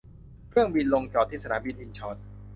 [0.49, 2.17] เครื่องบินลงจอดที่สนามบินอินชอน